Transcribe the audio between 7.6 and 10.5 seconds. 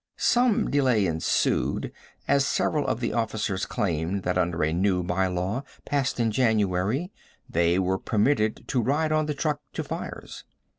were permitted to ride on the truck to fires.